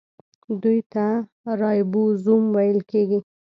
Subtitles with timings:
[0.61, 1.05] دوی ته
[1.61, 3.19] رایبوزوم ویل کیږي.